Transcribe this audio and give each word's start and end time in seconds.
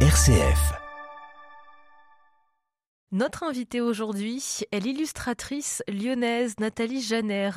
RCF. 0.00 0.85
Notre 3.12 3.44
invitée 3.44 3.80
aujourd'hui 3.80 4.42
est 4.72 4.80
l'illustratrice 4.80 5.80
lyonnaise 5.86 6.56
Nathalie 6.58 7.00
Janer, 7.00 7.50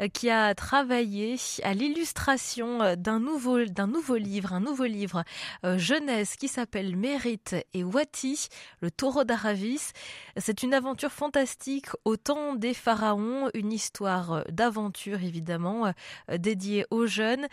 euh, 0.00 0.06
qui 0.06 0.30
a 0.30 0.54
travaillé 0.54 1.34
à 1.64 1.74
l'illustration 1.74 2.94
d'un 2.96 3.18
nouveau, 3.18 3.64
d'un 3.64 3.88
nouveau 3.88 4.14
livre, 4.14 4.52
un 4.52 4.60
nouveau 4.60 4.84
livre 4.84 5.24
euh, 5.64 5.76
jeunesse 5.76 6.36
qui 6.36 6.46
s'appelle 6.46 6.96
Mérite 6.96 7.56
et 7.74 7.82
Wati, 7.82 8.46
le 8.80 8.92
taureau 8.92 9.24
d'Aravis. 9.24 9.90
C'est 10.36 10.62
une 10.62 10.72
aventure 10.72 11.10
fantastique 11.10 11.86
au 12.04 12.16
temps 12.16 12.54
des 12.54 12.72
pharaons, 12.72 13.50
une 13.54 13.72
histoire 13.72 14.44
d'aventure 14.50 15.24
évidemment, 15.24 15.86
euh, 15.86 16.38
dédiée 16.38 16.86
aux 16.92 17.06
jeunes, 17.06 17.48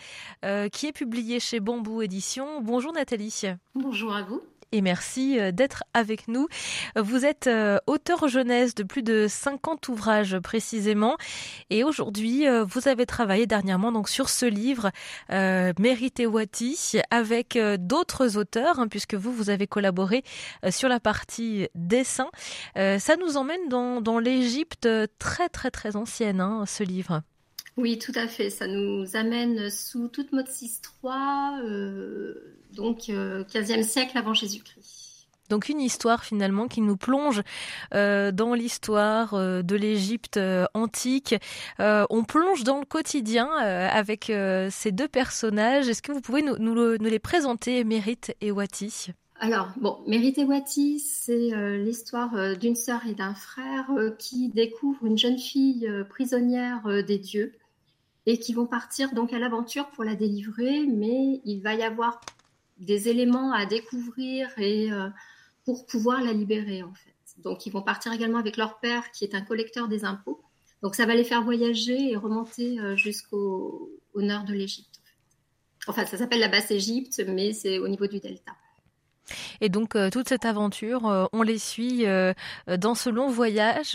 qui 0.71 0.85
est 0.87 0.93
publiée 0.93 1.39
chez 1.39 1.59
Bambou 1.59 2.03
Édition. 2.03 2.61
Bonjour 2.61 2.93
Nathalie. 2.93 3.41
Bonjour 3.73 4.15
à 4.15 4.21
vous 4.21 4.43
et 4.71 4.81
merci 4.81 5.39
euh, 5.39 5.51
d'être 5.51 5.83
avec 5.93 6.27
nous. 6.27 6.47
Vous 6.95 7.25
êtes 7.25 7.47
euh, 7.47 7.77
auteur 7.87 8.27
jeunesse 8.27 8.75
de 8.75 8.83
plus 8.83 9.03
de 9.03 9.27
50 9.27 9.87
ouvrages 9.89 10.39
précisément 10.39 11.17
et 11.69 11.83
aujourd'hui 11.83 12.47
euh, 12.47 12.63
vous 12.63 12.87
avez 12.87 13.05
travaillé 13.05 13.45
dernièrement 13.45 13.91
donc 13.91 14.09
sur 14.09 14.29
ce 14.29 14.45
livre 14.45 14.91
euh, 15.31 15.73
Wati 16.19 16.99
avec 17.09 17.57
d'autres 17.79 18.37
auteurs 18.37 18.79
hein, 18.79 18.87
puisque 18.87 19.15
vous 19.15 19.31
vous 19.31 19.49
avez 19.49 19.67
collaboré 19.67 20.23
sur 20.69 20.89
la 20.89 20.99
partie 20.99 21.67
dessin. 21.75 22.29
ça 22.75 23.15
nous 23.17 23.37
emmène 23.37 23.69
dans, 23.69 24.19
l'Égypte 24.19 24.87
très 25.17 25.49
très 25.49 25.71
très 25.71 25.95
ancienne 25.95 26.41
hein, 26.41 26.65
ce 26.65 26.83
livre. 26.83 27.21
Oui, 27.79 27.97
tout 27.97 28.11
à 28.15 28.27
fait. 28.27 28.49
Ça 28.49 28.67
nous 28.67 29.15
amène 29.15 29.69
sous 29.69 30.11
mode 30.33 30.49
6-3, 30.49 31.63
euh, 31.63 32.58
donc 32.71 33.09
15e 33.09 33.83
siècle 33.83 34.17
avant 34.17 34.33
Jésus-Christ. 34.33 34.99
Donc 35.49 35.67
une 35.67 35.81
histoire 35.81 36.23
finalement 36.23 36.67
qui 36.67 36.81
nous 36.81 36.95
plonge 36.95 37.41
euh, 37.93 38.31
dans 38.31 38.53
l'histoire 38.53 39.33
euh, 39.33 39.63
de 39.63 39.75
l'Égypte 39.75 40.39
antique. 40.73 41.35
on 41.79 42.23
plonge 42.23 42.63
dans 42.63 42.79
le 42.79 42.85
quotidien 42.85 43.47
avec 43.49 44.31
ces 44.69 44.91
deux 44.91 45.07
personnages. 45.07 45.89
Est-ce 45.89 46.01
que 46.01 46.11
vous 46.11 46.21
pouvez 46.21 46.41
nous, 46.41 46.57
nous, 46.57 46.97
les 46.99 47.19
présenter, 47.19 47.83
Mérite 47.83 48.35
et 48.41 48.51
Wati? 48.51 49.11
Alors, 49.39 49.69
bon, 49.79 49.99
Mérite 50.05 50.37
et 50.37 50.43
Wati, 50.43 50.99
c'est 50.99 51.77
l'histoire 51.77 52.57
d'une 52.57 52.75
sœur 52.75 53.01
et 53.07 53.13
d'un 53.13 53.33
frère 53.33 53.89
qui 54.17 54.49
découvrent 54.49 55.05
une 55.05 55.17
jeune 55.17 55.37
fille 55.37 55.89
prisonnière 56.09 56.81
des 57.05 57.17
dieux 57.17 57.53
et 58.25 58.37
qui 58.37 58.53
vont 58.53 58.67
partir 58.67 59.13
donc 59.13 59.33
à 59.33 59.39
l'aventure 59.39 59.87
pour 59.89 60.03
la 60.03 60.15
délivrer, 60.15 60.85
mais 60.85 61.41
il 61.45 61.61
va 61.61 61.73
y 61.73 61.83
avoir 61.83 62.19
des 62.79 63.09
éléments 63.09 63.51
à 63.53 63.65
découvrir 63.65 64.49
et 64.57 64.91
euh, 64.91 65.09
pour 65.65 65.85
pouvoir 65.85 66.23
la 66.23 66.33
libérer 66.33 66.83
en 66.83 66.93
fait. 66.93 67.13
Donc 67.43 67.65
ils 67.65 67.71
vont 67.71 67.81
partir 67.81 68.11
également 68.11 68.39
avec 68.39 68.57
leur 68.57 68.79
père 68.79 69.11
qui 69.11 69.23
est 69.23 69.35
un 69.35 69.41
collecteur 69.41 69.87
des 69.87 70.05
impôts. 70.05 70.41
Donc 70.81 70.95
ça 70.95 71.05
va 71.05 71.15
les 71.15 71.23
faire 71.23 71.43
voyager 71.43 72.11
et 72.11 72.15
remonter 72.15 72.79
euh, 72.79 72.95
jusqu'au 72.95 73.91
nord 74.15 74.45
de 74.45 74.53
l'Égypte. 74.53 75.01
Enfin, 75.87 76.05
ça 76.05 76.17
s'appelle 76.17 76.39
la 76.39 76.49
basse 76.49 76.71
Égypte, 76.71 77.23
mais 77.27 77.53
c'est 77.53 77.79
au 77.79 77.87
niveau 77.87 78.07
du 78.07 78.19
delta. 78.19 78.53
Et 79.61 79.69
donc 79.69 79.95
euh, 79.95 80.09
toute 80.09 80.29
cette 80.29 80.45
aventure, 80.45 81.29
on 81.31 81.41
les 81.41 81.57
suit 81.57 82.05
dans 82.67 82.95
ce 82.95 83.09
long 83.09 83.29
voyage 83.29 83.91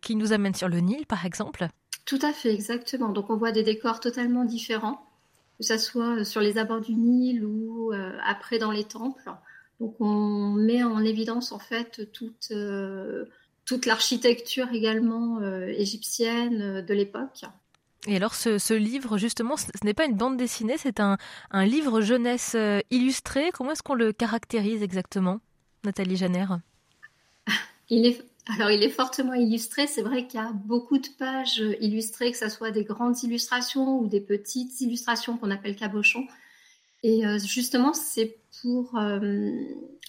qui 0.00 0.16
nous 0.16 0.32
amène 0.32 0.54
sur 0.54 0.68
le 0.68 0.80
Nil, 0.80 1.06
par 1.06 1.24
exemple? 1.24 1.68
Tout 2.04 2.18
à 2.22 2.32
fait, 2.32 2.52
exactement. 2.52 3.10
Donc 3.10 3.30
on 3.30 3.36
voit 3.36 3.52
des 3.52 3.62
décors 3.62 4.00
totalement 4.00 4.44
différents, 4.44 5.07
que 5.58 5.64
ce 5.66 5.76
soit 5.76 6.24
sur 6.24 6.40
les 6.40 6.58
abords 6.58 6.80
du 6.80 6.94
Nil 6.94 7.44
ou 7.44 7.92
euh, 7.92 8.16
après 8.24 8.58
dans 8.58 8.70
les 8.70 8.84
temples. 8.84 9.30
Donc 9.80 9.96
on 10.00 10.52
met 10.52 10.82
en 10.82 11.04
évidence 11.04 11.52
en 11.52 11.58
fait 11.58 12.10
toute, 12.12 12.48
euh, 12.50 13.24
toute 13.64 13.86
l'architecture 13.86 14.68
également 14.72 15.40
euh, 15.40 15.66
égyptienne 15.66 16.84
de 16.84 16.94
l'époque. 16.94 17.44
Et 18.06 18.16
alors 18.16 18.34
ce, 18.34 18.74
livre, 18.74 19.18
justement, 19.18 19.56
ce 19.56 19.66
n'est 19.84 19.92
pas 19.92 20.06
une 20.06 20.16
bande 20.16 20.36
dessinée, 20.36 20.76
c'est 20.78 21.00
un, 21.00 21.18
un 21.50 21.66
livre 21.66 22.00
jeunesse 22.00 22.56
illustré. 22.90 23.50
Comment 23.52 23.72
est-ce 23.72 23.82
qu'on 23.82 23.94
le 23.94 24.12
caractérise 24.12 24.82
exactement, 24.84 25.40
Nathalie 25.84 26.16
Janer 26.16 26.46
Il 27.90 28.06
est 28.06 28.22
alors, 28.48 28.70
il 28.70 28.82
est 28.82 28.90
fortement 28.90 29.34
illustré. 29.34 29.86
C'est 29.86 30.02
vrai 30.02 30.26
qu'il 30.26 30.40
y 30.40 30.42
a 30.42 30.52
beaucoup 30.52 30.98
de 30.98 31.08
pages 31.18 31.62
illustrées, 31.80 32.32
que 32.32 32.38
ce 32.38 32.48
soit 32.48 32.70
des 32.70 32.84
grandes 32.84 33.22
illustrations 33.22 33.98
ou 33.98 34.06
des 34.06 34.20
petites 34.20 34.80
illustrations 34.80 35.36
qu'on 35.36 35.50
appelle 35.50 35.76
cabochons. 35.76 36.26
Et 37.02 37.26
euh, 37.26 37.38
justement, 37.38 37.92
c'est 37.92 38.38
pour 38.62 38.96
euh, 38.96 39.50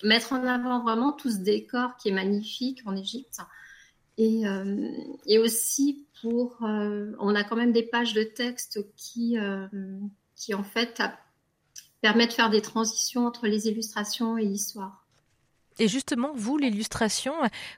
mettre 0.04 0.34
en 0.34 0.46
avant 0.46 0.82
vraiment 0.82 1.12
tout 1.12 1.30
ce 1.30 1.38
décor 1.38 1.98
qui 1.98 2.10
est 2.10 2.14
magnifique 2.14 2.82
en 2.86 2.96
Égypte. 2.96 3.40
Et, 4.18 4.48
euh, 4.48 4.90
et 5.26 5.38
aussi 5.38 6.06
pour... 6.22 6.58
on 6.62 7.36
a 7.36 7.44
quand 7.44 7.56
même 7.56 7.72
des 7.72 7.84
pages 7.84 8.14
de 8.14 8.24
texte 8.24 8.86
qui, 8.98 9.38
qui 10.36 10.54
en 10.54 10.64
fait, 10.64 11.02
permettent 12.02 12.32
de 12.32 12.36
faire 12.36 12.50
des 12.50 12.62
transitions 12.62 13.26
entre 13.26 13.48
les 13.48 13.68
illustrations 13.68 14.38
et 14.38 14.44
l'histoire. 14.44 15.06
Et 15.80 15.88
justement, 15.88 16.32
vous, 16.36 16.58
l'illustration, 16.58 17.34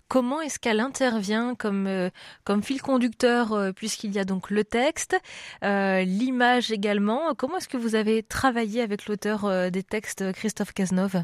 comment 0.08 0.42
est-ce 0.42 0.58
qu'elle 0.58 0.80
intervient 0.80 1.54
comme, 1.54 1.86
euh, 1.86 2.10
comme 2.44 2.64
fil 2.64 2.82
conducteur, 2.82 3.54
euh, 3.54 3.72
puisqu'il 3.72 4.12
y 4.12 4.18
a 4.18 4.26
donc 4.26 4.50
le 4.50 4.64
texte, 4.64 5.16
euh, 5.64 6.02
l'image 6.02 6.72
également. 6.72 7.36
Comment 7.36 7.58
est-ce 7.58 7.70
que 7.70 7.78
vous 7.78 7.94
avez 7.94 8.24
travaillé 8.24 8.82
avec 8.82 9.06
l'auteur 9.06 9.72
des 9.72 9.84
textes, 9.84 10.32
Christophe 10.34 10.74
Cazeneuve 10.74 11.24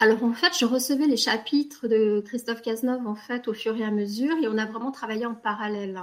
alors 0.00 0.22
en 0.22 0.32
fait, 0.32 0.52
je 0.56 0.64
recevais 0.64 1.08
les 1.08 1.16
chapitres 1.16 1.88
de 1.88 2.22
Christophe 2.24 2.62
Cazeneuve 2.62 3.04
en 3.08 3.16
fait 3.16 3.48
au 3.48 3.52
fur 3.52 3.76
et 3.76 3.82
à 3.82 3.90
mesure 3.90 4.36
et 4.40 4.46
on 4.46 4.56
a 4.56 4.64
vraiment 4.64 4.92
travaillé 4.92 5.26
en 5.26 5.34
parallèle. 5.34 6.00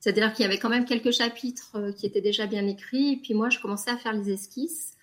C'est-à-dire 0.00 0.34
qu'il 0.34 0.42
y 0.42 0.46
avait 0.46 0.58
quand 0.58 0.68
même 0.68 0.84
quelques 0.84 1.12
chapitres 1.12 1.94
qui 1.96 2.04
étaient 2.04 2.20
déjà 2.20 2.46
bien 2.46 2.66
écrits 2.66 3.14
et 3.14 3.16
puis 3.16 3.32
moi 3.32 3.48
je 3.48 3.58
commençais 3.58 3.90
à 3.90 3.96
faire 3.96 4.12
les 4.12 4.30
esquisses 4.30 4.97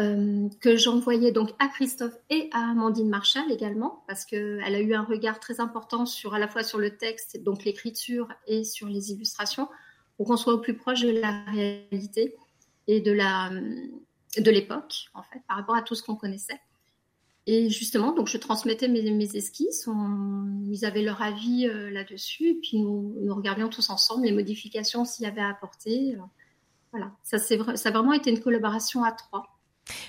euh, 0.00 0.48
que 0.60 0.76
j'envoyais 0.76 1.30
donc 1.30 1.50
à 1.58 1.68
Christophe 1.68 2.16
et 2.30 2.48
à 2.52 2.70
Amandine 2.70 3.08
Marshall 3.08 3.52
également, 3.52 4.02
parce 4.08 4.24
qu'elle 4.24 4.62
a 4.62 4.80
eu 4.80 4.94
un 4.94 5.04
regard 5.04 5.38
très 5.38 5.60
important 5.60 6.06
sur 6.06 6.34
à 6.34 6.38
la 6.38 6.48
fois 6.48 6.62
sur 6.62 6.78
le 6.78 6.96
texte, 6.96 7.42
donc 7.42 7.64
l'écriture, 7.64 8.28
et 8.46 8.64
sur 8.64 8.88
les 8.88 9.12
illustrations, 9.12 9.68
pour 10.16 10.26
qu'on 10.26 10.36
soit 10.36 10.54
au 10.54 10.58
plus 10.58 10.74
proche 10.74 11.02
de 11.02 11.10
la 11.10 11.44
réalité 11.44 12.34
et 12.86 13.00
de 13.00 13.12
la 13.12 13.50
de 14.38 14.50
l'époque, 14.50 15.10
en 15.14 15.22
fait, 15.22 15.40
par 15.48 15.56
rapport 15.56 15.76
à 15.76 15.82
tout 15.82 15.94
ce 15.94 16.02
qu'on 16.02 16.14
connaissait. 16.16 16.60
Et 17.46 17.68
justement, 17.68 18.12
donc 18.12 18.28
je 18.28 18.38
transmettais 18.38 18.86
mes, 18.86 19.36
esquisses, 19.36 19.88
ils 20.68 20.84
avaient 20.84 21.02
leur 21.02 21.20
avis 21.20 21.66
euh, 21.66 21.90
là-dessus, 21.90 22.48
et 22.48 22.54
puis 22.54 22.78
nous, 22.78 23.34
regardions 23.34 23.68
tous 23.68 23.90
ensemble 23.90 24.24
les 24.24 24.32
modifications 24.32 25.04
s'il 25.04 25.24
y 25.24 25.28
avait 25.28 25.40
à 25.40 25.48
apporter. 25.48 26.14
Euh, 26.14 26.22
voilà, 26.92 27.12
ça, 27.22 27.38
c'est 27.38 27.58
ça 27.76 27.88
a 27.88 27.92
vraiment 27.92 28.12
été 28.12 28.30
une 28.30 28.40
collaboration 28.40 29.04
à 29.04 29.12
trois. 29.12 29.59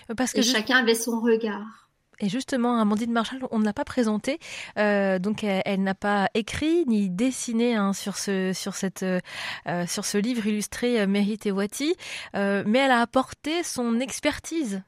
Euh, 0.09 0.15
parce 0.15 0.33
que 0.33 0.41
chacun 0.41 0.77
avait 0.77 0.95
son 0.95 1.19
regard. 1.19 1.89
Et 2.19 2.29
justement, 2.29 2.79
Amandine 2.79 3.11
Marshall, 3.11 3.47
on 3.49 3.57
ne 3.57 3.65
l'a 3.65 3.73
pas 3.73 3.83
présentée, 3.83 4.37
euh, 4.77 5.17
donc 5.17 5.43
elle, 5.43 5.81
n'a 5.81 5.95
pas 5.95 6.29
écrit 6.35 6.85
ni 6.85 7.09
dessiné 7.09 7.73
hein, 7.73 7.93
sur 7.93 8.15
ce 8.15 8.53
sur 8.53 8.75
cette 8.75 9.01
euh, 9.01 9.19
sur 9.87 10.05
ce 10.05 10.19
livre 10.19 10.45
illustré 10.45 11.07
Mérite 11.07 11.47
et 11.47 11.51
Wati, 11.51 11.95
mais 12.35 12.77
elle 12.77 12.91
a 12.91 13.01
apporté 13.01 13.63
son 13.63 13.99
expertise. 13.99 14.83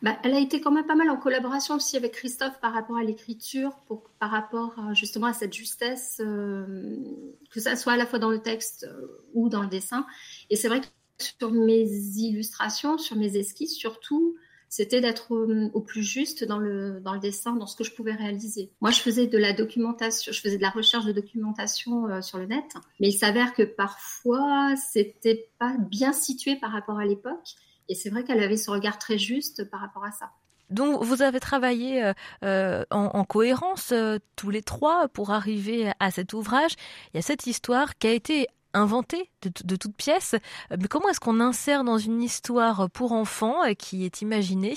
Bah, 0.00 0.16
elle 0.22 0.32
a 0.32 0.38
été 0.38 0.62
quand 0.62 0.70
même 0.70 0.86
pas 0.86 0.94
mal 0.94 1.10
en 1.10 1.16
collaboration 1.16 1.74
aussi 1.74 1.96
avec 1.98 2.12
Christophe 2.12 2.58
par 2.60 2.72
rapport 2.72 2.96
à 2.96 3.02
l'écriture, 3.02 3.72
pour 3.86 4.04
par 4.18 4.30
rapport 4.30 4.74
justement 4.94 5.26
à 5.26 5.34
cette 5.34 5.52
justesse, 5.52 6.22
que 6.22 7.60
ça 7.60 7.76
soit 7.76 7.92
à 7.92 7.96
la 7.98 8.06
fois 8.06 8.18
dans 8.18 8.30
le 8.30 8.40
texte 8.40 8.88
ou 9.34 9.50
dans 9.50 9.60
le 9.60 9.68
dessin. 9.68 10.06
Et 10.48 10.56
c'est 10.56 10.68
vrai 10.68 10.80
que 10.80 10.86
sur 11.22 11.52
mes 11.52 11.82
illustrations, 11.82 12.98
sur 12.98 13.16
mes 13.16 13.36
esquisses, 13.36 13.74
surtout, 13.74 14.36
c'était 14.72 15.02
d'être 15.02 15.32
au, 15.74 15.80
plus 15.82 16.02
juste 16.02 16.44
dans 16.44 16.56
le, 16.56 16.98
dans 17.00 17.12
le 17.12 17.20
dessin, 17.20 17.52
dans 17.56 17.66
ce 17.66 17.76
que 17.76 17.84
je 17.84 17.92
pouvais 17.92 18.14
réaliser. 18.14 18.70
Moi, 18.80 18.90
je 18.90 19.00
faisais 19.00 19.26
de 19.26 19.36
la 19.36 19.52
documentation, 19.52 20.32
je 20.32 20.40
faisais 20.40 20.56
de 20.56 20.62
la 20.62 20.70
recherche 20.70 21.04
de 21.04 21.12
documentation 21.12 22.08
euh, 22.08 22.22
sur 22.22 22.38
le 22.38 22.46
net, 22.46 22.64
mais 22.98 23.08
il 23.08 23.12
s'avère 23.12 23.52
que 23.52 23.64
parfois, 23.64 24.74
c'était 24.76 25.50
pas 25.58 25.76
bien 25.78 26.14
situé 26.14 26.56
par 26.56 26.72
rapport 26.72 26.98
à 26.98 27.04
l'époque. 27.04 27.50
Et 27.90 27.94
c'est 27.94 28.08
vrai 28.08 28.24
qu'elle 28.24 28.42
avait 28.42 28.56
ce 28.56 28.70
regard 28.70 28.98
très 28.98 29.18
juste 29.18 29.68
par 29.68 29.80
rapport 29.80 30.06
à 30.06 30.10
ça. 30.10 30.30
Donc 30.70 31.02
vous 31.02 31.20
avez 31.20 31.38
travaillé 31.38 32.02
euh, 32.02 32.14
euh, 32.42 32.86
en, 32.90 33.24
cohérence 33.24 33.92
tous 34.36 34.48
les 34.48 34.62
trois 34.62 35.08
pour 35.08 35.32
arriver 35.32 35.92
à 36.00 36.10
cet 36.10 36.32
ouvrage. 36.32 36.76
Il 37.12 37.18
y 37.18 37.20
a 37.20 37.22
cette 37.22 37.46
histoire 37.46 37.98
qui 37.98 38.06
a 38.06 38.12
été 38.12 38.46
inventé 38.74 39.30
de, 39.42 39.50
de 39.64 39.76
toute 39.76 39.94
pièce. 39.94 40.34
Euh, 40.70 40.76
mais 40.78 40.88
comment 40.88 41.08
est-ce 41.08 41.20
qu'on 41.20 41.40
insère 41.40 41.84
dans 41.84 41.98
une 41.98 42.22
histoire 42.22 42.90
pour 42.90 43.12
enfants 43.12 43.64
euh, 43.64 43.74
qui 43.74 44.04
est 44.04 44.22
imaginée 44.22 44.74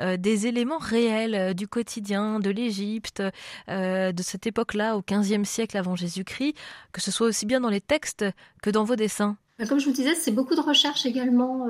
euh, 0.00 0.16
des 0.16 0.46
éléments 0.46 0.78
réels 0.78 1.54
du 1.54 1.68
quotidien 1.68 2.40
de 2.40 2.50
l'Égypte, 2.50 3.22
de 3.68 4.22
cette 4.22 4.46
époque-là, 4.46 4.96
au 4.96 5.02
XVe 5.02 5.44
siècle 5.44 5.76
avant 5.76 5.94
Jésus-Christ, 5.96 6.54
que 6.92 7.00
ce 7.00 7.10
soit 7.10 7.26
aussi 7.26 7.46
bien 7.46 7.60
dans 7.60 7.68
les 7.68 7.80
textes 7.80 8.24
que 8.62 8.70
dans 8.70 8.84
vos 8.84 8.96
dessins? 8.96 9.36
Bah, 9.58 9.66
comme 9.66 9.78
je 9.78 9.86
vous 9.86 9.92
disais, 9.92 10.14
c'est 10.14 10.30
beaucoup 10.30 10.54
de 10.54 10.60
recherches 10.60 11.06
également 11.06 11.66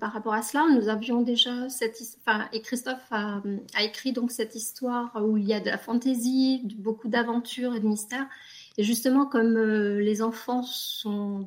par 0.00 0.12
rapport 0.12 0.34
à 0.34 0.42
cela. 0.42 0.64
Nous 0.72 0.88
avions 0.88 1.22
déjà 1.22 1.68
cette, 1.68 1.96
enfin, 2.26 2.48
et 2.52 2.62
Christophe 2.62 3.06
a, 3.10 3.40
écrit 3.80 4.12
donc 4.12 4.30
cette 4.30 4.54
histoire 4.54 5.16
où 5.22 5.36
il 5.36 5.44
y 5.44 5.54
a 5.54 5.60
de 5.60 5.70
la 5.70 5.78
fantaisie, 5.78 6.62
beaucoup 6.78 7.08
d'aventures 7.08 7.74
et 7.74 7.80
de 7.80 7.86
mystères. 7.86 8.26
Et 8.76 8.84
justement, 8.84 9.26
comme 9.26 9.56
euh, 9.56 10.00
les 10.00 10.22
enfants 10.22 10.62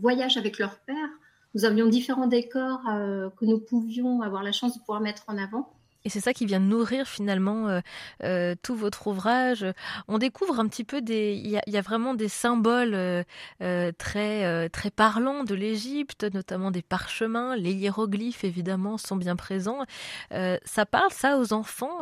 voyagent 0.02 0.38
avec 0.38 0.60
leur 0.60 0.80
père, 0.80 1.10
nous 1.54 1.66
avions 1.66 1.88
différents 1.88 2.28
décors 2.28 2.82
euh, 2.90 3.30
que 3.32 3.46
nous 3.46 3.60
pouvions 3.60 4.22
avoir 4.22 4.44
la 4.44 4.52
chance 4.52 4.76
de 4.76 4.80
pouvoir 4.80 5.02
mettre 5.02 5.24
en 5.28 5.38
avant. 5.38 5.74
Et 6.08 6.10
c'est 6.10 6.22
ça 6.22 6.34
qui 6.34 6.46
vient 6.46 6.62
nourrir 6.62 7.06
finalement 7.06 7.68
euh, 7.68 7.82
euh, 8.24 8.56
tout 8.62 8.78
votre 8.78 9.08
ouvrage. 9.08 9.66
On 10.08 10.20
découvre 10.20 10.58
un 10.58 10.66
petit 10.70 10.86
peu 10.86 11.02
des, 11.02 11.34
il 11.34 11.50
y 11.50 11.78
a, 11.78 11.82
vraiment 11.82 12.14
des 12.14 12.30
symboles 12.30 12.94
euh, 12.94 13.92
très 13.98 14.70
très 14.70 14.90
parlants 14.90 15.44
de 15.44 15.54
l'Égypte, 15.54 16.24
notamment 16.34 16.72
des 16.72 16.82
parchemins, 16.82 17.58
les 17.58 17.74
hiéroglyphes 17.74 18.46
évidemment 18.46 18.98
sont 18.98 19.18
bien 19.18 19.36
présents. 19.36 19.80
ça 20.32 20.86
parle 20.86 21.12
ça 21.12 21.38
aux 21.38 21.52
enfants 21.52 21.98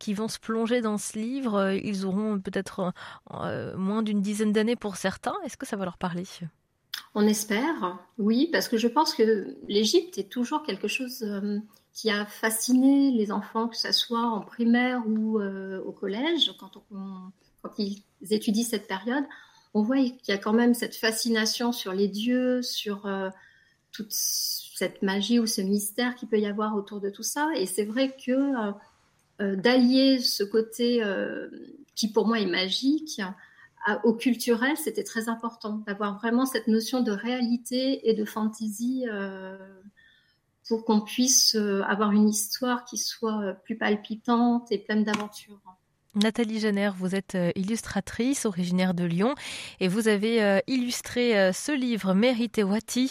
qui 0.00 0.14
vont 0.14 0.26
se 0.26 0.40
plonger 0.40 0.80
dans 0.80 0.98
ce 0.98 1.16
livre. 1.16 1.74
Ils 1.84 2.06
auront 2.06 2.40
peut-être 2.40 2.92
moins 3.76 4.02
d'une 4.02 4.20
dizaine 4.20 4.52
d'années 4.52 4.74
pour 4.74 4.96
certains. 4.96 5.36
Est-ce 5.44 5.56
que 5.56 5.66
ça 5.66 5.76
va 5.76 5.84
leur 5.84 5.98
parler 5.98 6.24
On 7.14 7.26
espère, 7.26 7.98
oui, 8.18 8.48
parce 8.50 8.68
que 8.68 8.76
je 8.76 8.88
pense 8.88 9.14
que 9.14 9.56
l'Égypte 9.68 10.18
est 10.18 10.28
toujours 10.28 10.64
quelque 10.64 10.88
chose 10.88 11.24
qui 11.94 12.10
a 12.10 12.26
fasciné 12.26 13.12
les 13.12 13.30
enfants, 13.30 13.68
que 13.68 13.76
ce 13.76 13.92
soit 13.92 14.26
en 14.26 14.40
primaire 14.40 15.02
ou 15.06 15.38
euh, 15.38 15.80
au 15.84 15.92
collège, 15.92 16.52
quand, 16.58 16.72
ils 17.78 18.02
étudient 18.30 18.64
cette 18.64 18.88
période, 18.88 19.24
on 19.74 19.82
voit 19.82 19.96
qu'il 19.96 20.28
y 20.28 20.32
a 20.32 20.38
quand 20.38 20.52
même 20.52 20.74
cette 20.74 20.96
fascination 20.96 21.72
sur 21.72 21.92
les 21.92 22.08
dieux, 22.08 22.62
sur 22.62 23.06
euh, 23.06 23.30
toute 23.92 24.10
cette 24.10 25.02
magie 25.02 25.38
ou 25.38 25.46
ce 25.46 25.60
mystère 25.60 26.16
qu'il 26.16 26.28
peut 26.28 26.40
y 26.40 26.46
avoir 26.46 26.74
autour 26.74 27.00
de 27.00 27.10
tout 27.10 27.22
ça. 27.22 27.48
Et 27.54 27.66
c'est 27.66 27.84
vrai 27.84 28.16
que 28.16 28.32
euh, 29.40 29.54
d'allier 29.54 30.18
ce 30.18 30.42
côté 30.42 31.02
qui 31.94 32.10
pour 32.10 32.26
moi 32.26 32.40
est 32.40 32.46
magique 32.46 33.20
au 34.04 34.14
culturel, 34.14 34.76
c'était 34.76 35.04
très 35.04 35.28
important, 35.28 35.82
d'avoir 35.86 36.18
vraiment 36.18 36.46
cette 36.46 36.68
notion 36.68 37.00
de 37.00 37.12
réalité 37.12 38.08
et 38.08 38.14
de 38.14 38.24
fantaisie 38.24 39.06
pour 40.68 40.84
qu'on 40.84 41.00
puisse 41.00 41.54
euh, 41.54 41.82
avoir 41.82 42.12
une 42.12 42.28
histoire 42.28 42.84
qui 42.84 42.96
soit 42.96 43.40
euh, 43.42 43.52
plus 43.52 43.76
palpitante 43.76 44.70
et 44.72 44.78
pleine 44.78 45.04
d'aventures. 45.04 45.60
Nathalie 46.14 46.60
Jenner, 46.60 46.90
vous 46.96 47.14
êtes 47.14 47.34
euh, 47.34 47.50
illustratrice 47.56 48.46
originaire 48.46 48.94
de 48.94 49.04
Lyon 49.04 49.34
et 49.80 49.88
vous 49.88 50.08
avez 50.08 50.60
illustré 50.66 51.52
ce 51.52 51.72
livre 51.72 52.14
Mérité 52.14 52.62
Wati, 52.62 53.10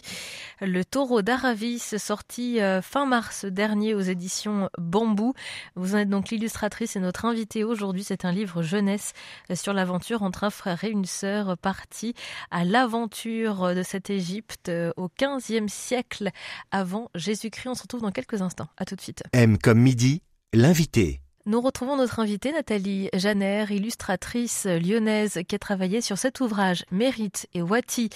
Le 0.62 0.84
taureau 0.84 1.22
d'Aravis, 1.22 1.98
sorti 1.98 2.60
fin 2.82 3.06
mars 3.06 3.46
dernier 3.46 3.94
aux 3.94 4.02
éditions 4.02 4.70
Bambou. 4.78 5.34
Vous 5.76 5.96
en 5.96 6.00
êtes 6.00 6.10
donc 6.10 6.30
l'illustratrice 6.30 6.96
et 6.96 7.00
notre 7.00 7.26
invitée 7.26 7.64
aujourd'hui. 7.64 8.04
C'est 8.04 8.26
un 8.26 8.32
livre 8.32 8.62
jeunesse 8.62 9.14
sur 9.54 9.74
l'aventure 9.74 10.24
entre 10.24 10.44
un 10.44 10.50
frère 10.50 10.84
et 10.84 10.90
une 10.90 11.06
sœur 11.06 11.58
partis 11.58 12.14
à 12.52 12.64
l'aventure 12.64 13.76
de 13.76 13.84
cette 13.84 14.10
Égypte 14.10 14.72
au 14.98 15.08
15e 15.08 15.68
siècle 15.68 16.30
avant 16.72 17.10
Jésus-Christ. 17.16 17.70
On 17.70 17.76
se 17.76 17.84
retrouve 17.84 18.02
dans 18.02 18.12
quelques 18.12 18.42
instants. 18.42 18.68
À 18.78 18.86
tout 18.86 18.96
de 18.96 19.02
suite. 19.02 19.24
M 19.34 19.58
comme 19.58 19.80
midi, 19.80 20.22
l'invité. 20.54 21.23
Nous 21.46 21.60
retrouvons 21.60 21.98
notre 21.98 22.22
invitée 22.22 22.54
Nathalie 22.54 23.10
Janer, 23.14 23.66
illustratrice 23.70 24.64
lyonnaise 24.66 25.42
qui 25.46 25.56
a 25.56 25.60
travaillé 25.60 26.00
sur 26.00 26.18
cet 26.18 26.40
ouvrage 26.40 26.86
Mérite 26.90 27.50
et 27.54 27.62
Wati, 27.62 28.10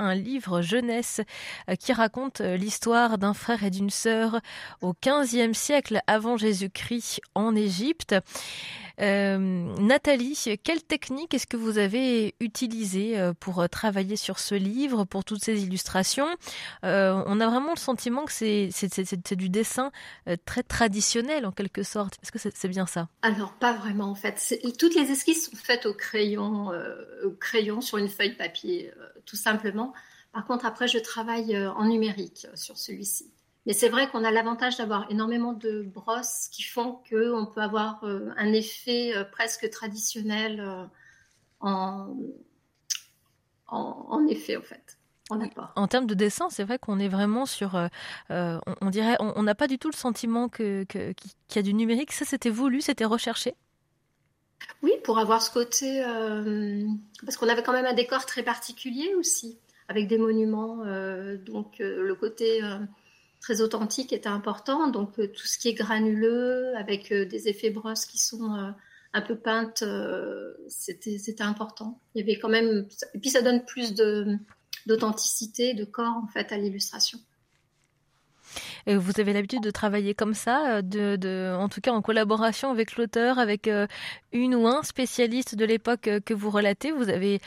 un 0.00 0.16
livre 0.16 0.62
jeunesse 0.62 1.20
euh, 1.70 1.76
qui 1.76 1.92
raconte 1.92 2.40
euh, 2.40 2.56
l'histoire 2.56 3.18
d'un 3.18 3.34
frère 3.34 3.62
et 3.62 3.70
d'une 3.70 3.90
sœur 3.90 4.40
au 4.80 4.94
XVe 4.94 5.52
siècle 5.52 6.00
avant 6.08 6.36
Jésus-Christ 6.36 7.20
en 7.36 7.54
Égypte. 7.54 8.16
Euh, 9.00 9.38
Nathalie, 9.78 10.58
quelle 10.64 10.82
technique 10.82 11.34
est-ce 11.34 11.46
que 11.46 11.56
vous 11.56 11.78
avez 11.78 12.34
utilisée 12.40 13.16
pour 13.40 13.66
travailler 13.70 14.16
sur 14.16 14.38
ce 14.38 14.54
livre, 14.54 15.04
pour 15.04 15.24
toutes 15.24 15.42
ces 15.42 15.62
illustrations? 15.62 16.26
On 16.82 17.40
a 17.40 17.46
vraiment 17.46 17.72
le 17.74 17.80
sentiment 17.80 18.26
que 18.26 18.32
c'est 18.32 19.34
du 19.34 19.48
dessin 19.48 19.90
très 20.44 20.62
traditionnel 20.62 21.46
en 21.46 21.52
quelque 21.52 21.82
sorte. 21.82 22.18
Est-ce 22.22 22.32
que 22.32 22.38
c'est 22.38 22.71
ça 22.86 23.08
Alors 23.22 23.52
pas 23.52 23.72
vraiment 23.72 24.06
en 24.06 24.14
fait. 24.14 24.58
Toutes 24.78 24.94
les 24.94 25.10
esquisses 25.10 25.50
sont 25.50 25.56
faites 25.56 25.86
au 25.86 25.94
crayon, 25.94 26.70
au 27.24 27.30
crayon 27.30 27.80
sur 27.80 27.98
une 27.98 28.08
feuille 28.08 28.36
papier, 28.36 28.92
tout 29.26 29.36
simplement. 29.36 29.92
Par 30.32 30.46
contre, 30.46 30.64
après, 30.64 30.88
je 30.88 30.98
travaille 30.98 31.56
en 31.58 31.84
numérique 31.86 32.46
sur 32.54 32.78
celui-ci. 32.78 33.32
Mais 33.66 33.74
c'est 33.74 33.88
vrai 33.88 34.10
qu'on 34.10 34.24
a 34.24 34.30
l'avantage 34.30 34.76
d'avoir 34.76 35.08
énormément 35.10 35.52
de 35.52 35.82
brosses 35.82 36.48
qui 36.50 36.62
font 36.62 37.00
qu'on 37.08 37.46
peut 37.46 37.60
avoir 37.60 38.02
euh, 38.02 38.30
un 38.36 38.52
effet 38.52 39.16
euh, 39.16 39.24
presque 39.24 39.70
traditionnel 39.70 40.60
euh, 40.60 40.84
en, 41.60 42.16
en, 43.68 44.26
effet, 44.26 44.56
en 44.56 44.62
fait. 44.62 44.98
En 45.76 45.88
termes 45.88 46.06
de 46.06 46.14
dessin, 46.14 46.48
c'est 46.50 46.64
vrai 46.64 46.78
qu'on 46.78 46.98
est 46.98 47.08
vraiment 47.08 47.46
sur. 47.46 47.80
on, 48.30 48.90
dirait, 48.90 49.16
on 49.20 49.42
n'a 49.42 49.54
pas 49.54 49.66
du 49.66 49.78
tout 49.78 49.90
le 49.90 49.96
sentiment 49.96 50.48
que, 50.48 50.84
qu'il 50.84 51.56
y 51.56 51.58
a 51.58 51.62
du 51.62 51.74
numérique. 51.74 52.12
Ça, 52.12 52.24
c'était 52.24 52.50
voulu, 52.50 52.80
c'était 52.80 53.04
recherché? 53.04 53.54
Oui, 54.82 54.92
pour 55.04 55.18
avoir 55.18 55.42
ce 55.42 55.50
côté, 55.50 56.02
parce 57.24 57.36
qu'on 57.36 57.48
avait 57.48 57.62
quand 57.62 57.72
même 57.72 57.86
un 57.86 57.94
décor 57.94 58.26
très 58.26 58.42
particulier 58.42 59.14
aussi, 59.14 59.58
avec 59.88 60.08
des 60.08 60.18
monuments. 60.18 60.84
donc 61.44 61.76
le 61.78 62.14
côté 62.14 62.62
très 63.42 63.60
authentique 63.60 64.12
était 64.14 64.28
important. 64.28 64.88
Donc 64.88 65.18
euh, 65.18 65.26
tout 65.26 65.46
ce 65.46 65.58
qui 65.58 65.68
est 65.68 65.74
granuleux, 65.74 66.74
avec 66.76 67.12
euh, 67.12 67.26
des 67.26 67.48
effets 67.48 67.70
brosses 67.70 68.06
qui 68.06 68.18
sont 68.18 68.54
euh, 68.54 68.70
un 69.12 69.20
peu 69.20 69.36
peintes, 69.36 69.84
c'était 70.68 71.42
important. 71.42 72.00
Il 72.14 72.20
y 72.20 72.22
avait 72.22 72.38
quand 72.38 72.48
même, 72.48 72.86
et 73.12 73.18
puis 73.18 73.28
ça 73.28 73.42
donne 73.42 73.62
plus 73.62 73.92
d'authenticité, 74.86 75.74
de 75.74 75.84
corps 75.84 76.16
en 76.16 76.26
fait 76.26 76.52
à 76.52 76.56
l'illustration. 76.56 77.18
Vous 78.86 79.12
avez 79.18 79.32
l'habitude 79.32 79.62
de 79.62 79.70
travailler 79.70 80.14
comme 80.14 80.34
ça, 80.34 80.78
euh, 80.78 80.82
de, 80.82 81.54
en 81.54 81.68
tout 81.68 81.80
cas 81.80 81.92
en 81.92 82.02
collaboration 82.02 82.70
avec 82.70 82.96
l'auteur, 82.96 83.38
avec 83.38 83.68
euh, 83.68 83.86
une 84.32 84.54
ou 84.54 84.66
un 84.66 84.82
spécialiste 84.82 85.54
de 85.54 85.64
l'époque 85.64 86.08
euh, 86.08 86.20
que 86.20 86.34
vous 86.34 86.50
relatez? 86.50 86.90
Vous 86.90 87.08
avez 87.08 87.40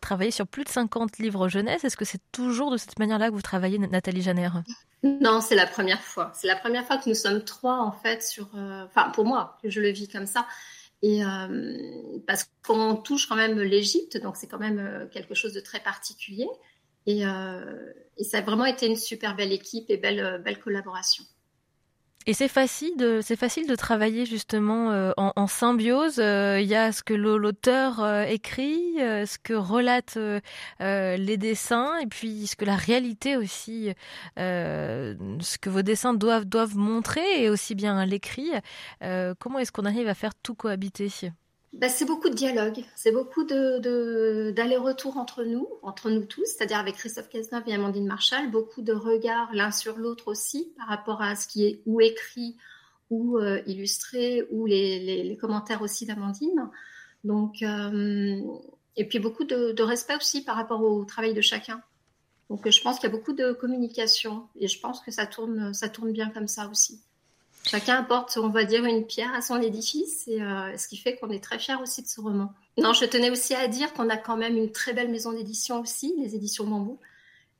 travaillé 0.00 0.30
sur 0.30 0.46
plus 0.46 0.64
de 0.64 0.68
50 0.68 1.18
livres 1.18 1.48
jeunesse. 1.48 1.84
Est-ce 1.84 1.96
que 1.96 2.04
c'est 2.04 2.20
toujours 2.32 2.70
de 2.70 2.76
cette 2.76 2.98
manière-là 2.98 3.28
que 3.28 3.34
vous 3.34 3.42
travaillez, 3.42 3.78
Nathalie 3.78 4.22
Janer? 4.22 4.48
Non, 5.02 5.40
c'est 5.40 5.54
la 5.54 5.66
première 5.66 6.00
fois. 6.00 6.32
C'est 6.34 6.46
la 6.46 6.56
première 6.56 6.84
fois 6.84 6.98
que 6.98 7.08
nous 7.08 7.14
sommes 7.14 7.44
trois, 7.44 7.78
en 7.80 7.92
fait, 7.92 8.22
sur. 8.22 8.48
Enfin, 8.54 9.10
pour 9.10 9.24
moi, 9.24 9.58
que 9.62 9.70
je 9.70 9.80
le 9.80 9.90
vis 9.90 10.08
comme 10.08 10.26
ça. 10.26 10.46
Et 11.02 11.22
parce 12.26 12.50
qu'on 12.66 12.96
touche 12.96 13.26
quand 13.26 13.36
même 13.36 13.60
l'Égypte, 13.60 14.20
donc 14.20 14.36
c'est 14.36 14.48
quand 14.48 14.58
même 14.58 15.08
quelque 15.12 15.34
chose 15.34 15.52
de 15.52 15.60
très 15.60 15.80
particulier. 15.80 16.48
Euh, 17.08 17.92
et, 18.16 18.24
ça 18.24 18.38
a 18.38 18.40
vraiment 18.42 18.64
été 18.64 18.86
une 18.86 18.96
super 18.96 19.36
belle 19.36 19.52
équipe 19.52 19.86
et 19.88 19.96
belle, 19.96 20.20
euh, 20.20 20.38
belle 20.38 20.58
collaboration. 20.58 21.24
Et 22.26 22.34
c'est 22.34 22.48
facile 22.48 22.94
de 22.98 23.22
facile 23.22 23.66
de 23.66 23.74
travailler 23.74 24.26
justement 24.26 24.92
euh, 24.92 25.12
en, 25.16 25.46
symbiose. 25.46 26.18
Il 26.18 26.66
y 26.66 26.74
a 26.74 26.92
ce 26.92 27.02
que 27.02 27.14
l'auteur 27.14 28.04
écrit, 28.28 28.96
ce 28.98 29.38
que 29.38 29.54
relatent 29.54 30.18
les 30.78 31.36
dessins, 31.38 31.96
et 32.00 32.06
puis 32.06 32.46
ce 32.46 32.54
que 32.54 32.66
la 32.66 32.76
réalité 32.76 33.38
aussi, 33.38 33.94
ce 34.36 35.58
que 35.58 35.70
vos 35.70 35.80
dessins 35.80 36.12
doivent 36.12 36.44
doivent 36.44 36.76
montrer, 36.76 37.44
et 37.44 37.48
aussi 37.48 37.74
bien 37.74 38.04
l'écrit. 38.04 38.50
comment 39.38 39.58
est-ce 39.58 39.72
qu'on 39.72 39.86
arrive 39.86 40.08
à 40.08 40.14
faire 40.14 40.34
tout 40.34 40.54
cohabiter? 40.54 41.08
Bah, 41.74 41.88
c'est 41.88 42.06
beaucoup 42.06 42.30
de 42.30 42.34
dialogue, 42.34 42.82
c'est 42.94 43.12
beaucoup 43.12 43.44
d'aller-retour 43.44 45.18
entre 45.18 45.44
nous, 45.44 45.68
entre 45.82 46.10
nous 46.10 46.24
tous, 46.24 46.44
c'est-à-dire 46.46 46.78
avec 46.78 46.96
Christophe 46.96 47.28
Cazeneuve 47.28 47.64
et 47.66 47.74
Amandine 47.74 48.06
Marshall, 48.06 48.50
beaucoup 48.50 48.80
de 48.80 48.92
regards 48.92 49.52
l'un 49.52 49.70
sur 49.70 49.98
l'autre 49.98 50.28
aussi 50.28 50.72
par 50.78 50.88
rapport 50.88 51.20
à 51.20 51.36
ce 51.36 51.46
qui 51.46 51.66
est 51.66 51.82
ou 51.84 52.00
écrit 52.00 52.56
ou 53.10 53.38
euh, 53.38 53.60
illustré 53.66 54.46
ou 54.50 54.66
les, 54.66 55.36
commentaires 55.40 55.82
aussi 55.82 56.06
d'Amandine. 56.06 56.70
Donc, 57.24 57.62
euh, 57.62 58.40
et 58.96 59.04
puis 59.06 59.18
beaucoup 59.18 59.44
de, 59.44 59.72
de, 59.72 59.82
respect 59.82 60.16
aussi 60.16 60.42
par 60.42 60.56
rapport 60.56 60.82
au 60.82 61.04
travail 61.04 61.34
de 61.34 61.40
chacun. 61.40 61.82
Donc 62.48 62.68
je 62.68 62.80
pense 62.80 62.98
qu'il 62.98 63.10
y 63.10 63.12
a 63.12 63.16
beaucoup 63.16 63.34
de 63.34 63.52
communication 63.52 64.48
et 64.56 64.68
je 64.68 64.80
pense 64.80 65.00
que 65.00 65.10
ça 65.10 65.26
tourne, 65.26 65.74
ça 65.74 65.88
tourne 65.88 66.12
bien 66.12 66.30
comme 66.30 66.48
ça 66.48 66.68
aussi. 66.68 67.02
Chacun 67.64 67.96
apporte, 67.96 68.38
on 68.38 68.48
va 68.48 68.64
dire, 68.64 68.84
une 68.84 69.06
pierre 69.06 69.34
à 69.34 69.42
son 69.42 69.60
édifice, 69.60 70.28
euh, 70.28 70.76
ce 70.76 70.88
qui 70.88 70.96
fait 70.96 71.16
qu'on 71.16 71.30
est 71.30 71.42
très 71.42 71.58
fiers 71.58 71.76
aussi 71.82 72.02
de 72.02 72.08
ce 72.08 72.20
roman. 72.20 72.52
Non, 72.78 72.92
je 72.92 73.04
tenais 73.04 73.30
aussi 73.30 73.54
à 73.54 73.68
dire 73.68 73.92
qu'on 73.92 74.08
a 74.08 74.16
quand 74.16 74.36
même 74.36 74.56
une 74.56 74.72
très 74.72 74.92
belle 74.92 75.10
maison 75.10 75.32
d'édition 75.32 75.80
aussi, 75.80 76.14
les 76.18 76.34
éditions 76.34 76.66
Bambou, 76.66 76.98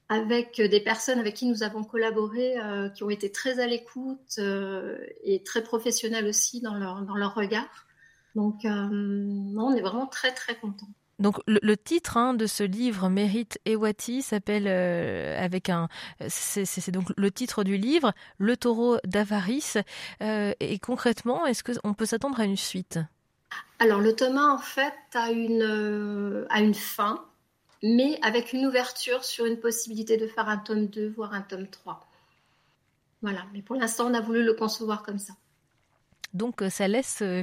avec 0.08 0.60
des 0.60 0.80
personnes 0.80 1.18
avec 1.18 1.34
qui 1.34 1.46
nous 1.46 1.62
avons 1.62 1.84
collaboré, 1.84 2.58
euh, 2.58 2.88
qui 2.88 3.04
ont 3.04 3.10
été 3.10 3.30
très 3.30 3.60
à 3.60 3.66
l'écoute 3.66 4.36
euh, 4.38 4.96
et 5.24 5.42
très 5.42 5.62
professionnelles 5.62 6.26
aussi 6.26 6.60
dans 6.60 6.74
leur, 6.74 7.02
dans 7.02 7.16
leur 7.16 7.34
regard. 7.34 7.86
Donc, 8.34 8.60
on 8.64 9.74
est 9.74 9.80
vraiment 9.80 10.06
très, 10.06 10.32
très 10.32 10.54
contents. 10.54 10.86
Donc 11.18 11.40
le, 11.46 11.76
titre 11.76 12.16
hein, 12.16 12.32
de 12.32 12.46
ce 12.46 12.62
livre, 12.62 13.08
Mérite 13.08 13.58
Ewati, 13.64 14.22
s'appelle 14.22 14.66
euh, 14.68 15.36
avec 15.42 15.68
un, 15.68 15.88
c'est 16.28 16.90
donc 16.92 17.12
le 17.16 17.30
titre 17.32 17.64
du 17.64 17.76
livre, 17.76 18.12
Le 18.38 18.56
Taureau 18.56 18.98
d'avarice. 19.04 19.78
Euh, 20.22 20.52
et 20.60 20.78
concrètement, 20.78 21.44
est-ce 21.44 21.64
qu'on 21.64 21.94
peut 21.94 22.06
s'attendre 22.06 22.38
à 22.38 22.44
une 22.44 22.56
suite? 22.56 23.00
Alors 23.80 24.00
le 24.00 24.14
Thomas 24.14 24.48
en 24.48 24.58
fait 24.58 24.94
a 25.14 25.30
une 25.30 25.62
euh, 25.62 26.46
a 26.50 26.60
une 26.60 26.74
fin, 26.74 27.24
mais 27.82 28.18
avec 28.22 28.52
une 28.52 28.66
ouverture 28.66 29.24
sur 29.24 29.46
une 29.46 29.58
possibilité 29.58 30.16
de 30.16 30.26
faire 30.26 30.48
un 30.48 30.58
tome 30.58 30.86
2, 30.86 31.08
voire 31.08 31.32
un 31.32 31.42
tome 31.42 31.66
3. 31.66 32.06
Voilà, 33.22 33.44
mais 33.52 33.62
pour 33.62 33.74
l'instant 33.74 34.08
on 34.08 34.14
a 34.14 34.20
voulu 34.20 34.44
le 34.44 34.54
concevoir 34.54 35.02
comme 35.02 35.18
ça. 35.18 35.32
Donc 36.34 36.62
euh, 36.62 36.70
ça 36.70 36.88
laisse 36.88 37.20
euh, 37.22 37.42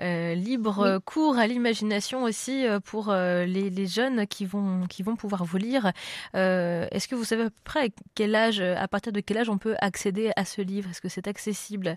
euh, 0.00 0.34
libre 0.34 0.98
cours 1.04 1.38
à 1.38 1.46
l'imagination 1.46 2.24
aussi 2.24 2.64
pour 2.84 3.12
les, 3.12 3.86
jeunes 3.86 4.26
qui 4.26 4.44
vont, 4.46 4.86
qui 4.86 5.02
vont 5.02 5.16
pouvoir 5.16 5.44
vous 5.44 5.56
lire. 5.56 5.92
Est-ce 6.32 7.08
que 7.08 7.14
vous 7.14 7.24
savez 7.24 7.44
à 7.44 7.50
peu 7.50 7.56
près 7.64 7.86
à 7.86 7.88
quel 8.14 8.34
âge, 8.34 8.60
à 8.60 8.88
partir 8.88 9.12
de 9.12 9.20
quel 9.20 9.38
âge 9.38 9.48
on 9.48 9.58
peut 9.58 9.76
accéder 9.80 10.32
à 10.36 10.44
ce 10.44 10.62
livre? 10.62 10.90
Est-ce 10.90 11.00
que 11.00 11.08
c'est 11.08 11.28
accessible? 11.28 11.96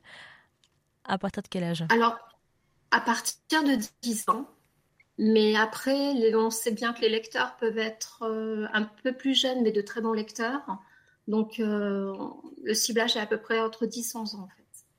À 1.06 1.18
partir 1.18 1.42
de 1.44 1.48
quel 1.48 1.64
âge? 1.64 1.86
Alors, 1.90 2.18
à 2.92 3.00
partir 3.00 3.64
de 3.64 3.78
10 4.02 4.30
ans. 4.30 4.46
Mais 5.18 5.56
après, 5.56 6.14
on 6.36 6.52
sait 6.52 6.72
bien 6.72 6.94
que 6.94 7.02
les 7.02 7.10
lecteurs 7.10 7.56
peuvent 7.58 7.80
être 7.80 8.24
un 8.74 8.84
peu 9.04 9.14
plus 9.14 9.40
jeunes, 9.40 9.64
mais 9.64 9.72
de 9.72 9.82
très 9.82 10.02
bons 10.02 10.14
lecteurs. 10.14 10.62
Donc, 11.28 11.58
le 11.58 12.74
ciblage 12.74 13.16
est 13.16 13.22
à 13.22 13.26
peu 13.26 13.38
près 13.38 13.60
entre 13.60 13.86
10 13.86 14.14
et 14.14 14.18
11 14.18 14.36
ans. 14.36 14.48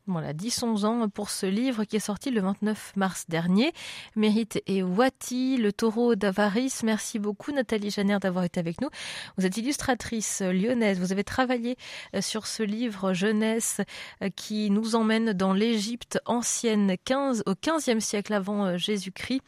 Voilà, 0.09 0.33
10-11 0.33 0.87
ans 0.87 1.09
pour 1.09 1.29
ce 1.29 1.45
livre 1.47 1.85
qui 1.85 1.97
est 1.97 2.00
sorti 2.00 2.31
le 2.31 2.41
29 2.41 2.95
mars 2.97 3.27
dernier. 3.29 3.73
Mérite 4.17 4.62
et 4.67 4.83
Wati, 4.83 5.59
le 5.59 5.73
taureau 5.73 6.15
d'avarice. 6.15 6.83
Merci 6.83 7.19
beaucoup 7.19 7.53
Nathalie 7.53 7.91
Janer 7.91 8.19
d'avoir 8.19 8.45
été 8.45 8.59
avec 8.59 8.81
nous. 8.81 8.88
Vous 9.37 9.45
êtes 9.45 9.57
illustratrice 9.59 10.41
lyonnaise. 10.41 10.99
Vous 10.99 11.12
avez 11.12 11.25
travaillé 11.25 11.77
euh, 12.15 12.23
sur 12.23 12.47
ce 12.47 12.62
livre 12.62 13.12
jeunesse 13.12 13.83
euh, 14.23 14.31
qui 14.35 14.71
nous 14.71 14.95
emmène 14.95 15.35
dans 15.35 15.53
l'Égypte 15.53 16.19
ancienne 16.25 16.97
15, 17.05 17.43
au 17.47 17.53
15e 17.53 18.00
siècle 18.00 18.33
avant 18.33 18.65
euh, 18.65 18.77
Jésus-Christ 18.79 19.43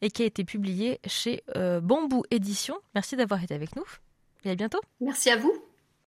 et 0.00 0.10
qui 0.10 0.22
a 0.22 0.26
été 0.26 0.44
publié 0.44 1.00
chez 1.06 1.42
Bambou 1.82 2.22
Édition. 2.30 2.76
Merci 2.94 3.16
d'avoir 3.16 3.42
été 3.42 3.54
avec 3.54 3.76
nous 3.76 3.84
et 4.44 4.50
à 4.50 4.54
bientôt. 4.54 4.80
Merci 5.00 5.30
à 5.30 5.36
vous. 5.36 5.52